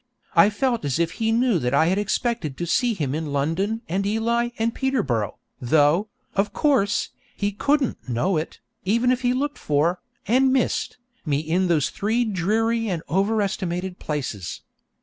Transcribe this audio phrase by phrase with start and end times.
[0.35, 3.83] I felt as if he knew that I had expected to see him in London
[3.87, 9.59] and Ely and Peterborough, though, of course, he couldn't know it, even if he looked
[9.59, 14.61] for, and missed, me in those three dreary and over estimated places.